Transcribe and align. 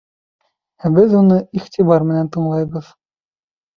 Ә 0.87 0.91
беҙ 0.95 1.13
уны 1.19 1.37
иғтибар 1.61 2.07
менән 2.13 2.33
тыңлайбыҙ. 2.37 2.91